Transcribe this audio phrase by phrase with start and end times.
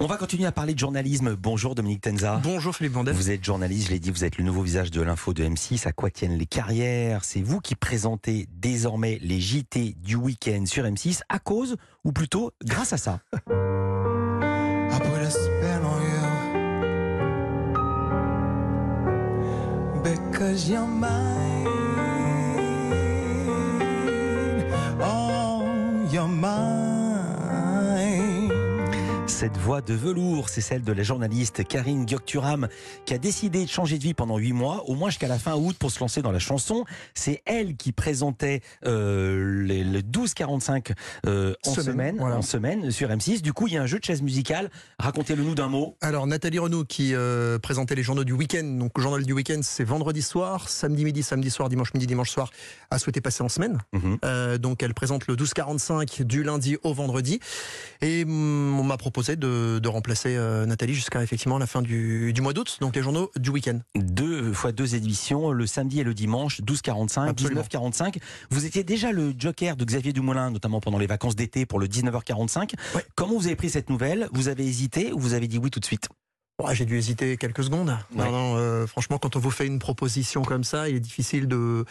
[0.00, 1.34] On va continuer à parler de journalisme.
[1.34, 2.40] Bonjour Dominique Tenza.
[2.44, 3.14] Bonjour Philippe Vandel.
[3.14, 5.88] Vous êtes journaliste, je l'ai dit, vous êtes le nouveau visage de l'info de M6.
[5.88, 7.24] À quoi tiennent les carrières?
[7.24, 12.52] C'est vous qui présentez désormais les JT du week-end sur M6 à cause, ou plutôt
[12.64, 13.20] grâce à ça?
[13.50, 16.00] I put a spell on
[19.94, 21.87] you because you're mine.
[29.38, 32.66] Cette voix de velours, c'est celle de la journaliste Karine Gyokturam
[33.04, 35.54] qui a décidé de changer de vie pendant huit mois, au moins jusqu'à la fin
[35.54, 36.84] août pour se lancer dans la chanson.
[37.14, 40.90] C'est elle qui présentait euh, les, le 12-45
[41.28, 42.36] euh, en Semaine, semaine, voilà.
[42.38, 43.40] en semaine sur M6.
[43.40, 44.70] Du coup, il y a un jeu de chaise musicale.
[44.98, 45.96] Racontez-le nous d'un mot.
[46.00, 48.64] Alors Nathalie Renaud qui euh, présentait les journaux du week-end.
[48.64, 52.30] Donc le journal du week-end c'est vendredi soir, samedi midi, samedi soir, dimanche midi, dimanche
[52.30, 52.50] soir.
[52.90, 53.78] A souhaité passer en semaine.
[53.92, 54.58] Mhm.
[54.58, 57.38] Donc elle présente le 12-45 du lundi au vendredi.
[58.00, 62.32] Et hum, on m'a proposé de, de remplacer euh, Nathalie jusqu'à effectivement la fin du,
[62.32, 62.78] du mois d'août.
[62.80, 63.80] Donc les journaux du week-end.
[63.94, 67.62] Deux fois deux éditions, le samedi et le dimanche, 12h45, Absolument.
[67.62, 68.16] 19h45.
[68.50, 71.86] Vous étiez déjà le joker de Xavier Dumoulin, notamment pendant les vacances d'été pour le
[71.86, 72.74] 19h45.
[72.94, 73.04] Ouais.
[73.14, 74.28] Comment vous avez pris cette nouvelle?
[74.32, 76.08] Vous avez hésité ou vous avez dit oui tout de suite?
[76.72, 77.96] J'ai dû hésiter quelques secondes.
[78.14, 78.24] Ouais.
[78.24, 81.46] Non, non, euh, franchement, quand on vous fait une proposition comme ça, il est difficile
[81.46, 81.84] de,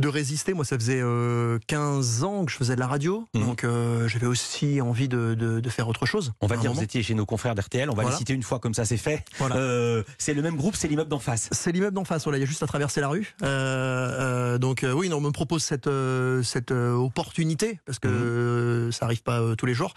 [0.00, 0.54] de résister.
[0.54, 3.44] Moi, ça faisait euh, 15 ans que je faisais de la radio, Mhm.
[3.44, 6.32] donc euh, j'avais aussi envie de, de, de faire autre chose.
[6.40, 6.82] On va dire, vous moment.
[6.84, 8.10] étiez chez nos confrères d'RTL, on va Voilà.
[8.14, 9.24] les citer une fois comme ça c'est fait.
[9.38, 9.56] Voilà.
[9.56, 11.48] Euh, c'est le même groupe, c'est l'immeuble d'en face.
[11.52, 13.34] C'est l'immeuble d'en face, voilà, il y a juste à traverser la rue.
[13.42, 17.98] Euh, euh, donc euh, oui, non, on me propose cette, euh, cette euh, opportunité, parce
[17.98, 18.92] que Mhm.
[18.92, 19.94] ça arrive pas tous les jours.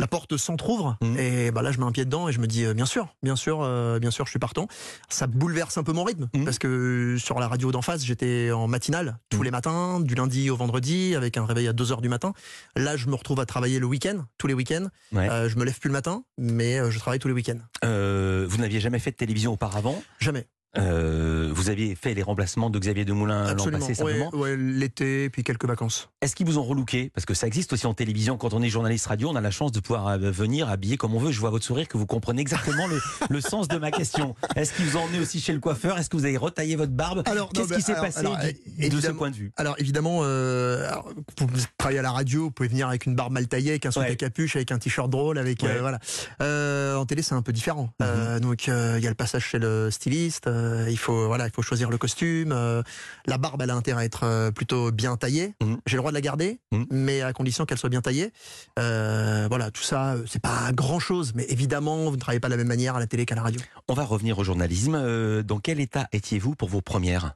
[0.00, 1.18] La porte s'entrouvre Mhm.
[1.18, 3.14] et bah là je mets un pied dedans et je me dis euh, bien sûr,
[3.22, 4.66] bien sûr, euh, bien sûr, je suis partant.
[5.10, 6.44] Ça bouleverse un peu mon rythme Mhm.
[6.46, 9.44] parce que sur la radio d'en face j'étais en matinale tous Mhm.
[9.44, 12.32] les matins, du lundi au vendredi avec un réveil à 2 heures du matin.
[12.76, 14.86] Là je me retrouve à travailler le week-end, tous les week-ends.
[15.12, 15.28] Ouais.
[15.30, 17.58] Euh, je me lève plus le matin, mais je travaille tous les week-ends.
[17.84, 20.02] Euh, vous n'aviez jamais fait de télévision auparavant?
[20.18, 20.46] Jamais.
[20.78, 24.30] Euh, vous aviez fait les remplacements de Xavier Dumoulin l'an passé Ouais, simplement.
[24.34, 26.10] ouais, l'été puis quelques vacances.
[26.20, 27.10] Est-ce qu'ils vous ont relooké?
[27.12, 28.36] Parce que ça existe aussi en télévision.
[28.36, 31.12] Quand on est journaliste radio, on a la chance de pouvoir euh, venir habiller comme
[31.14, 31.32] on veut.
[31.32, 33.00] Je vois votre sourire que vous comprenez exactement le,
[33.30, 34.36] le sens de ma question.
[34.54, 35.98] Est-ce qu'ils vous ont emmené aussi chez le coiffeur?
[35.98, 37.22] Est-ce que vous avez retaillé votre barbe?
[37.26, 39.50] Alors, Qu'est-ce qui s'est passé alors, du- euh, de ce point de vue?
[39.56, 43.32] Alors évidemment, euh, alors, vous travaillez à la radio, vous pouvez venir avec une barbe
[43.32, 44.12] mal taillée, avec un sweat Ouais.
[44.12, 45.80] à capuche, avec un t-shirt drôle, avec euh, Ouais.
[45.80, 46.96] voilà.
[47.00, 47.92] En télé, c'est un peu différent.
[48.00, 48.38] Mhm.
[48.40, 51.62] Donc il y a le passage chez le styliste, euh, il faut voilà, il faut
[51.62, 52.52] choisir le costume.
[52.52, 52.82] euh,
[53.26, 55.54] la barbe, elle a intérêt à être euh, plutôt bien taillée.
[55.62, 55.78] Mhm.
[55.86, 56.86] J'ai le droit de la garder, Mhm.
[56.90, 58.32] mais à condition qu'elle soit bien taillée.
[58.78, 62.54] Euh, voilà, tout ça, c'est pas grand chose, mais évidemment, vous ne travaillez pas de
[62.54, 63.60] la même manière à la télé qu'à la radio.
[63.88, 65.42] On va revenir au journalisme.
[65.42, 67.34] Dans quel état étiez-vous pour vos premières?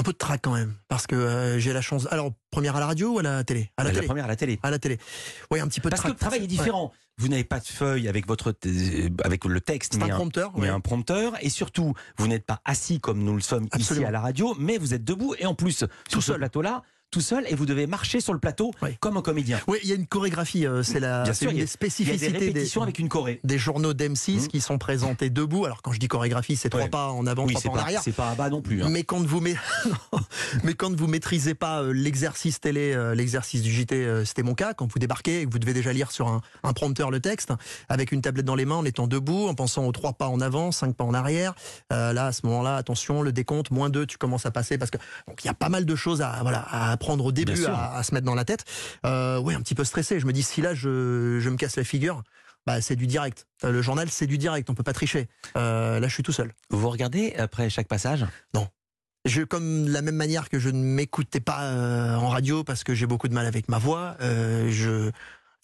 [0.00, 2.08] Un peu de trac quand même, parce que euh, j'ai la chance.
[2.10, 3.70] Alors première à la radio ou à la télé?
[3.76, 4.06] À la Euh, télé.
[4.06, 4.58] première à la télé.
[4.62, 4.98] À la télé.
[5.50, 6.16] Oui, un petit peu Parce de que trac.
[6.16, 6.46] le travail est Ouais.
[6.48, 6.92] différent.
[7.18, 8.54] Vous n'avez pas de feuille avec votre
[9.24, 10.52] avec le texte, C'est mais un prompteur.
[10.54, 10.68] mais ouais.
[10.68, 11.34] un prompteur.
[11.42, 14.78] Et surtout, vous n'êtes pas assis comme nous le sommes ici à la radio, mais
[14.78, 15.34] vous êtes debout.
[15.38, 18.70] Et en plus, sur ce plateau-là, tout seul, et vous devez marcher sur le plateau
[19.00, 19.58] comme un comédien.
[19.66, 20.66] Oui, il y a une chorégraphie.
[20.66, 22.98] euh, c'est la Bien sûr, une y a- des Il y a des répétitions avec
[22.98, 23.40] une choré.
[23.44, 24.48] des journaux d'M6 Mhm.
[24.48, 25.64] qui sont présentés debout.
[25.64, 28.00] Alors quand je dis chorégraphie, c'est trois pas en avant, Oui, trois pas en arrière.
[28.04, 28.82] c'est pas à bas non plus.
[28.82, 28.88] hein.
[28.90, 29.50] Mais quand vous ma-
[30.64, 34.74] mais quand vous maîtrisez pas euh, l'exercice télé, euh, l'exercice du JT, c'était mon cas.
[34.74, 37.52] Quand vous débarquez et que vous devez déjà lire sur un, un prompteur le texte,
[37.88, 40.40] avec une tablette dans les mains, en étant debout, en pensant aux trois pas en
[40.40, 41.54] avant, cinq pas en arrière.
[41.92, 44.90] euh, là, à ce moment-là, attention, le décompte, moins deux, tu commences à passer parce
[44.90, 47.64] que donc il y a pas mal de choses à voilà à apprendre au début,
[47.64, 48.64] à, à se mettre dans la tête.
[49.06, 50.20] Euh, ouais, un petit peu stressé.
[50.20, 52.22] Je me dis si là je, je me casse la figure.
[52.66, 53.46] Bah, c'est du direct.
[53.64, 54.68] Euh, Le journal, c'est du direct.
[54.68, 55.28] On peut pas tricher.
[55.56, 56.52] Euh, là, je suis tout seul.
[56.68, 58.26] Vous regardez après chaque passage?
[59.26, 62.84] Je, comme de la même manière que je ne m'écoutais pas euh, en radio parce
[62.84, 65.10] que j'ai beaucoup de mal avec ma voix, euh, je,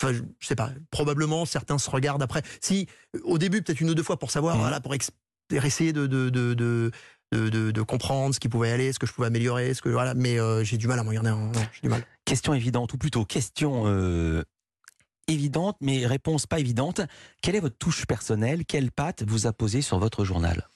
[0.01, 0.73] enfin, je, je sais pas.
[0.91, 2.43] Probablement, certains se regardent après.
[2.61, 2.87] Si
[3.25, 4.61] au début, peut-être une ou deux fois pour savoir, Mhm.
[4.61, 5.11] voilà, pour ex-
[5.51, 6.91] essayer de de, de, de
[7.33, 9.89] de, de- de comprendre ce qui pouvait aller, ce que je pouvais améliorer, ce que
[9.89, 10.15] voilà.
[10.15, 11.31] Mais euh, j'ai du mal à me regarder.
[11.31, 12.03] en- non, j'ai du mal.
[12.25, 14.43] Question évidente, ou plutôt question euh,
[15.29, 17.01] évidente, mais réponse pas évidente.
[17.43, 18.65] Quelle est votre touche personnelle?
[18.65, 20.69] Quelle patte vous a posé sur votre journal?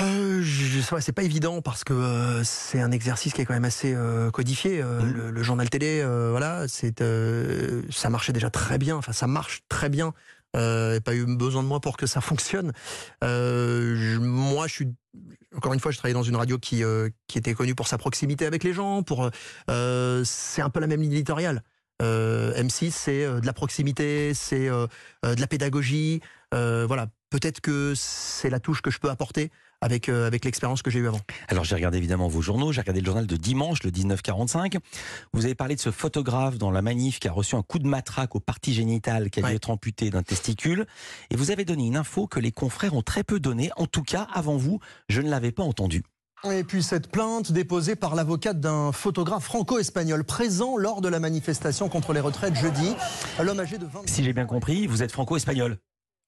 [0.00, 0.42] Euh,
[0.90, 3.94] ouais, c'est pas évident parce que euh, c'est un exercice qui est quand même assez
[3.94, 4.82] euh, codifié.
[4.82, 5.12] Mhm.
[5.12, 7.00] le, le journal télé, voilà, c'est
[7.90, 8.96] ça marchait déjà très bien.
[8.96, 10.12] Enfin, ça marche très bien.
[10.54, 12.72] Euh, pas eu besoin de moi pour que ça fonctionne.
[13.22, 14.88] Euh, moi, je suis
[15.56, 17.98] encore une fois, je travaillais dans une radio qui euh, qui était connue pour sa
[17.98, 19.02] proximité avec les gens.
[19.02, 19.30] Pour
[19.68, 21.62] c'est un peu la même ligne éditoriale.
[22.02, 24.88] Euh, M6, c'est de la proximité, c'est de
[25.22, 26.20] la pédagogie.
[26.52, 29.50] Voilà, peut-être que c'est la touche que je peux apporter
[29.80, 31.18] avec, euh, avec l'expérience que j'ai eue avant.
[31.48, 34.76] Alors j'ai regardé évidemment vos journaux, j'ai regardé le journal de dimanche, le 1945.
[35.32, 37.88] Vous avez parlé de ce photographe dans la manif qui a reçu un coup de
[37.88, 40.86] matraque aux parties génitales qui a dû être amputé d'un testicule.
[41.30, 43.72] Et vous avez donné une info que les confrères ont très peu donnée.
[43.76, 44.78] En tout cas, avant vous,
[45.08, 46.04] je ne l'avais pas entendue.
[46.48, 51.88] Et puis cette plainte déposée par l'avocate d'un photographe franco-espagnol présent lors de la manifestation
[51.88, 52.94] contre les retraites jeudi.
[53.42, 55.78] L'homme âgé de 20 Si j'ai bien compris, vous êtes franco-espagnol.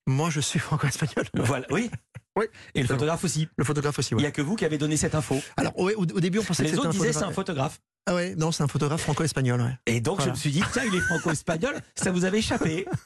[0.06, 1.26] Moi, je suis franco-espagnol.
[1.35, 1.91] Voilà, oui.
[2.37, 2.44] Oui.
[2.75, 3.49] Et le photographe aussi.
[3.56, 4.20] Le photographe aussi, Il ouais.
[4.23, 5.41] n'y a que vous qui avez donné cette info.
[5.56, 7.31] Alors, ouais, au, au début, on pensait que Les c'était autres un disaient c'est un
[7.32, 7.73] photographe.
[7.73, 7.81] photographe.
[8.08, 9.73] Ah ouais, non, c'est un photographe franco-espagnol, ouais.
[9.87, 12.87] Et donc je me suis dit, tiens, il est franco-espagnol, ça vous avait échappé.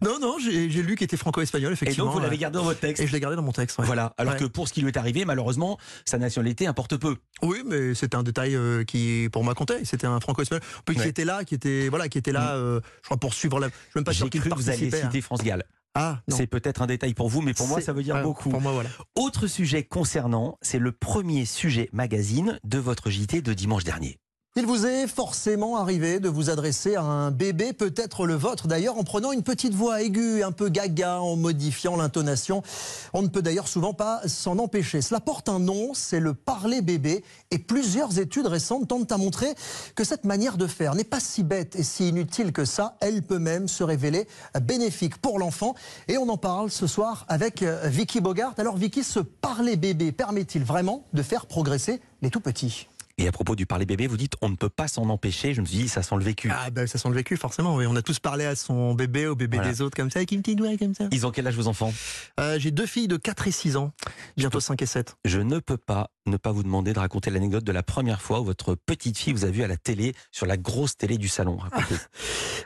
[0.00, 2.04] Non, non, j'ai j'ai lu qu'il était franco-espagnol, Et effectivement.
[2.06, 3.02] donc vous l'avez gardé dans votre texte.
[3.02, 3.84] Et je l'ai gardé dans mon texte, ouais.
[3.84, 4.14] Voilà.
[4.16, 4.38] Alors Ouais.
[4.38, 7.16] que pour ce qui lui est arrivé, malheureusement, sa nationalité importe peu.
[7.42, 9.84] Oui, mais c'était un détail euh, qui, pour moi, comptait.
[9.84, 10.62] C'était un franco-espagnol.
[10.84, 13.58] Puis qui était là, qui était, voilà, qui était là, euh, je crois, pour suivre
[13.58, 13.66] la.
[13.66, 15.00] Je suis même pas sûr J'ai qu'il cru que vous alliez hein.
[15.06, 15.64] citer France Gall.
[16.00, 16.20] Ah.
[16.28, 18.50] C'est peut-être un détail pour vous, mais pour moi, ça veut dire beaucoup.
[18.50, 18.88] Pour moi, voilà.
[19.16, 24.18] Autre sujet concernant, c'est le premier sujet magazine de votre JT de dimanche dernier.
[24.58, 28.98] Il vous est forcément arrivé de vous adresser à un bébé, peut-être le vôtre d'ailleurs,
[28.98, 32.64] en prenant une petite voix aiguë, un peu gaga, en modifiant l'intonation.
[33.12, 35.00] On ne peut d'ailleurs souvent pas s'en empêcher.
[35.00, 37.22] Cela porte un nom, c'est le parler bébé,
[37.52, 39.54] et plusieurs études récentes tentent à montrer
[39.94, 42.96] que cette manière de faire n'est pas si bête et si inutile que ça.
[42.98, 44.26] Elle peut même se révéler
[44.60, 45.76] bénéfique pour l'enfant.
[46.08, 48.54] Et on en parle ce soir avec euh, Vicky Bogart.
[48.58, 52.88] Alors Vicky, ce parler bébé permet-il vraiment de faire progresser les tout petits
[53.20, 55.52] Et à propos du parler bébé, vous dites on ne peut pas s'en empêcher.
[55.52, 56.50] Je me suis dit, ça sent le vécu.
[56.54, 57.84] Ah ben ça sent le vécu forcément, oui.
[57.86, 59.72] On a tous parlé à son bébé, au bébé Voilà.
[59.72, 61.08] des autres comme ça, avec une petite voix comme ça.
[61.10, 61.92] Ils ont quel âge vos enfants?
[62.38, 63.92] Euh, J'ai deux filles de 4 et 6 ans,
[64.36, 65.16] bientôt 5 et 7.
[65.24, 68.40] Je ne peux pas ne pas vous demander de raconter l'anecdote de la première fois
[68.40, 71.28] où votre petite fille vous a vu à la télé, sur la grosse télé du
[71.28, 71.58] salon.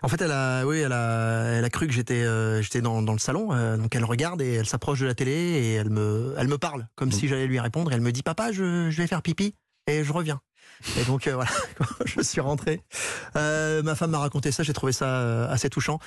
[0.04, 3.02] En fait, elle a, oui, elle a, elle a cru que j'étais, euh, j'étais dans,
[3.02, 3.52] dans le salon.
[3.52, 6.58] euh, donc elle regarde et elle s'approche de la télé et elle me, elle me
[6.58, 7.12] parle comme Mm.
[7.12, 7.93] si j'allais lui répondre.
[7.93, 9.54] Elle me dit papa, je, je vais faire pipi
[9.87, 10.40] et je reviens.
[10.99, 12.82] Et donc euh, voilà, quand je suis rentré.
[13.37, 15.99] Euh, ma femme m'a raconté ça, j'ai trouvé ça euh, assez touchant.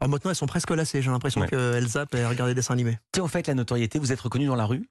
[0.00, 1.02] Alors maintenant, elles sont presque lassées.
[1.02, 1.48] J'ai l'impression Ouais.
[1.48, 2.98] qu'elles zappent et regardent des dessins animés.
[3.12, 4.88] Tiens, au fait, la notoriété, vous êtes reconnu dans la rue?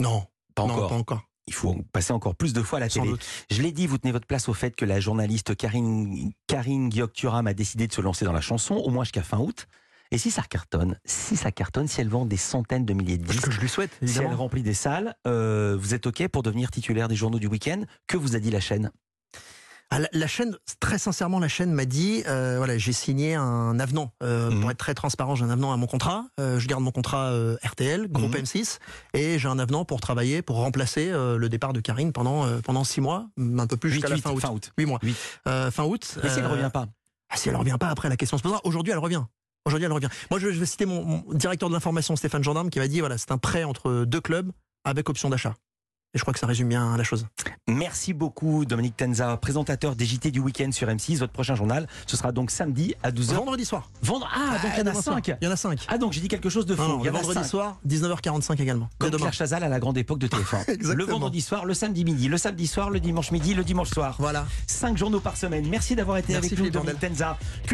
[0.00, 0.88] Non, Pas non, encore.
[0.88, 1.22] pas encore.
[1.48, 3.12] Il faut passer encore plus de fois à la Sans télé.
[3.12, 3.24] doute.
[3.52, 7.46] Je l'ai dit, vous tenez votre place au fait que la journaliste Karine, Karine Guillaume-Thuram
[7.46, 9.68] a décidé de se lancer dans la chanson, au moins jusqu'à fin août.
[10.12, 13.24] Et si ça cartonne, si ça cartonne, si elle vend des centaines de milliers de
[13.24, 16.26] Parce disques, que je lui souhaite, si elle remplit des salles, euh, vous êtes OK
[16.28, 17.82] pour devenir titulaire des journaux du week-end?
[18.06, 18.90] Que vous a dit la chaîne?
[19.90, 23.78] Ah, la, la chaîne, très sincèrement, la chaîne m'a dit, euh, voilà, j'ai signé un
[23.78, 24.10] avenant.
[24.20, 24.60] Euh, Mhm.
[24.60, 26.24] Pour être très transparent, j'ai un avenant à mon contrat.
[26.40, 27.32] Euh, je garde mon contrat
[27.62, 28.42] RTL, groupe Mhm.
[28.42, 28.78] M6,
[29.14, 33.00] et j'ai un avenant pour travailler, pour remplacer le départ de Karine pendant pendant six
[33.00, 34.40] mois, un peu plus jusqu'à la 8, fin août.
[34.40, 34.72] fin août.
[34.76, 34.98] Huit mois.
[35.02, 35.16] Huit.
[35.44, 36.18] Fin août.
[36.22, 36.86] Mais si elle ne revient pas
[37.28, 38.60] ah, si elle revient pas après, la question se posera.
[38.62, 39.24] Aujourd'hui, elle revient.
[39.66, 40.08] Aujourd'hui, elle revient.
[40.30, 43.18] Moi, je, vais citer mon, mon directeur de l'information, Stéphane Gendarme, qui m'a dit voilà,
[43.18, 44.52] c'est un prêt entre deux clubs
[44.84, 45.54] avec option d'achat.
[46.16, 47.26] Et je crois que ça résume bien la chose.
[47.68, 51.18] Merci beaucoup Dominique Tenza, présentateur des JT du week-end sur M6.
[51.18, 53.34] Votre prochain journal, ce sera donc samedi à 12h.
[53.34, 53.90] Vendredi soir.
[54.02, 55.16] Vendre Ah, donc il y en a demain soir.
[55.16, 55.84] 5 Il y en a cinq.
[55.88, 56.82] Ah, donc j'ai dit quelque chose de faux.
[56.82, 58.88] Non, non, il y en a vendredi soir, 19h45 également.
[58.98, 59.10] Comme.
[59.10, 60.94] Claire Chazal à la grande époque de TF1.
[60.94, 64.16] le vendredi soir, le samedi midi, le samedi soir, le dimanche midi, le dimanche soir.
[64.18, 64.46] Voilà.
[64.66, 65.68] Cinq journaux par semaine.
[65.68, 67.36] Merci d'avoir été Merci, avec nous, Dominique Tenza.